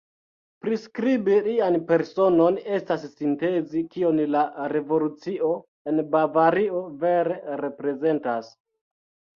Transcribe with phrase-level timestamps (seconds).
[0.65, 4.43] Priskribi lian personon estas sintezi kion la
[4.75, 5.53] revolucio
[5.93, 8.53] en Bavario vere reprezentas.